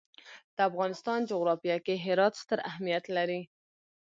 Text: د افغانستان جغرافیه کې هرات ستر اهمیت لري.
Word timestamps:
د 0.55 0.57
افغانستان 0.69 1.19
جغرافیه 1.31 1.77
کې 1.85 2.01
هرات 2.05 2.33
ستر 2.41 2.59
اهمیت 2.69 3.05
لري. 3.17 3.41